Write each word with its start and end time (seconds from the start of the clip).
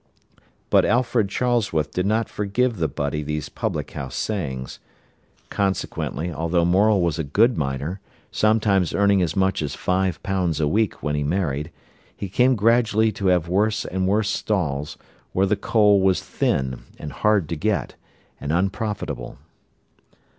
But 0.71 0.83
Alfred 0.83 1.29
Charlesworth 1.29 1.91
did 1.91 2.07
not 2.07 2.27
forgive 2.27 2.77
the 2.77 2.87
butty 2.87 3.21
these 3.21 3.49
public 3.49 3.91
house 3.91 4.15
sayings. 4.15 4.79
Consequently, 5.51 6.33
although 6.33 6.65
Morel 6.65 6.99
was 7.01 7.19
a 7.19 7.23
good 7.23 7.55
miner, 7.55 7.99
sometimes 8.31 8.95
earning 8.95 9.21
as 9.21 9.35
much 9.35 9.61
as 9.61 9.75
five 9.75 10.17
pounds 10.23 10.59
a 10.59 10.67
week 10.67 11.03
when 11.03 11.13
he 11.13 11.21
married, 11.21 11.69
he 12.17 12.29
came 12.29 12.55
gradually 12.55 13.11
to 13.11 13.27
have 13.27 13.47
worse 13.47 13.85
and 13.85 14.07
worse 14.07 14.31
stalls, 14.31 14.97
where 15.33 15.45
the 15.45 15.55
coal 15.55 16.01
was 16.01 16.23
thin, 16.23 16.79
and 16.97 17.11
hard 17.13 17.47
to 17.49 17.55
get, 17.55 17.93
and 18.39 18.51
unprofitable. 18.51 19.37